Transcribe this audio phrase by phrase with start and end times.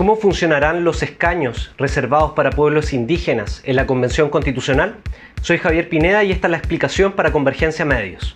[0.00, 4.96] ¿Cómo funcionarán los escaños reservados para pueblos indígenas en la Convención Constitucional?
[5.42, 8.34] Soy Javier Pineda y esta es la explicación para Convergencia Medios.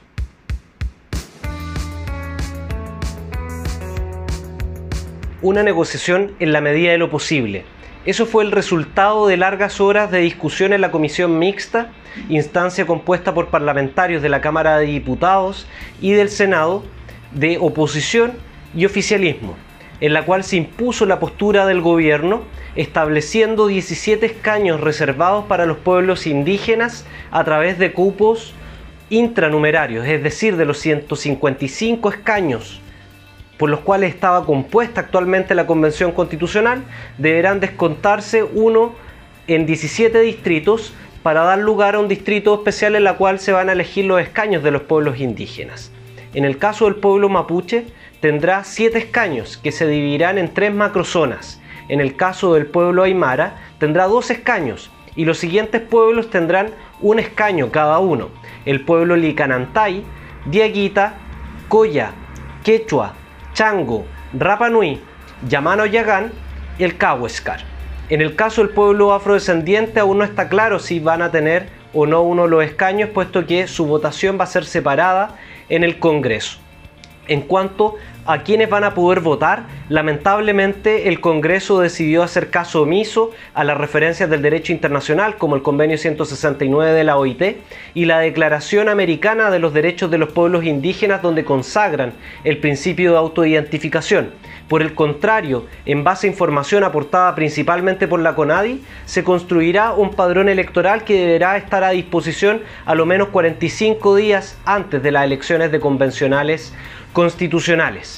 [5.40, 7.64] Una negociación en la medida de lo posible.
[8.04, 11.92] Eso fue el resultado de largas horas de discusión en la Comisión Mixta,
[12.28, 15.66] instancia compuesta por parlamentarios de la Cámara de Diputados
[16.02, 16.84] y del Senado,
[17.32, 18.34] de oposición
[18.76, 19.56] y oficialismo
[20.00, 22.42] en la cual se impuso la postura del gobierno
[22.76, 28.54] estableciendo 17 escaños reservados para los pueblos indígenas a través de cupos
[29.10, 32.80] intranumerarios, es decir, de los 155 escaños
[33.58, 36.82] por los cuales estaba compuesta actualmente la Convención Constitucional,
[37.18, 38.94] deberán descontarse uno
[39.46, 40.92] en 17 distritos
[41.22, 44.20] para dar lugar a un distrito especial en la cual se van a elegir los
[44.20, 45.90] escaños de los pueblos indígenas.
[46.34, 47.86] En el caso del pueblo mapuche,
[48.24, 51.60] tendrá siete escaños que se dividirán en tres macrozonas.
[51.90, 56.70] En el caso del pueblo aymara, tendrá dos escaños y los siguientes pueblos tendrán
[57.02, 58.30] un escaño cada uno.
[58.64, 60.04] El pueblo licanantay,
[60.46, 61.16] Diaguita,
[61.68, 62.12] Coya,
[62.62, 63.12] Quechua,
[63.52, 65.02] Chango, Rapanui,
[65.46, 66.32] Yamano Yagán
[66.78, 67.60] y el Cahuescar.
[68.08, 72.06] En el caso del pueblo afrodescendiente aún no está claro si van a tener o
[72.06, 75.36] no uno de los escaños, puesto que su votación va a ser separada
[75.68, 76.64] en el Congreso.
[77.26, 83.30] En cuanto a quienes van a poder votar, lamentablemente el Congreso decidió hacer caso omiso
[83.54, 87.56] a las referencias del derecho internacional como el Convenio 169 de la OIT
[87.94, 92.12] y la Declaración Americana de los Derechos de los Pueblos Indígenas donde consagran
[92.44, 94.30] el principio de autoidentificación.
[94.68, 100.14] Por el contrario, en base a información aportada principalmente por la CONADI, se construirá un
[100.14, 105.24] padrón electoral que deberá estar a disposición a lo menos 45 días antes de las
[105.24, 106.72] elecciones de convencionales
[107.12, 108.13] constitucionales.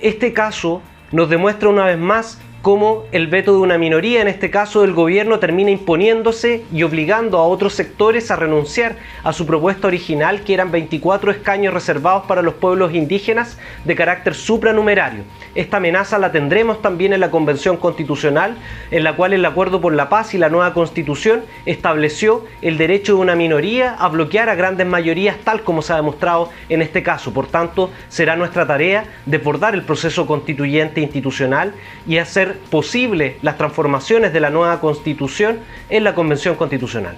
[0.00, 4.50] Este caso nos demuestra una vez más cómo el veto de una minoría, en este
[4.50, 9.86] caso del gobierno, termina imponiéndose y obligando a otros sectores a renunciar a su propuesta
[9.86, 15.22] original, que eran 24 escaños reservados para los pueblos indígenas de carácter supranumerario.
[15.54, 18.56] Esta amenaza la tendremos también en la Convención Constitucional,
[18.90, 23.14] en la cual el Acuerdo por la Paz y la nueva Constitución estableció el derecho
[23.14, 27.02] de una minoría a bloquear a grandes mayorías, tal como se ha demostrado en este
[27.02, 27.32] caso.
[27.32, 31.72] Por tanto, será nuestra tarea desbordar el proceso constituyente institucional
[32.06, 37.16] y hacer posible las transformaciones de la nueva Constitución en la Convención Constitucional.